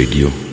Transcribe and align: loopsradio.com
loopsradio.com 0.00 0.49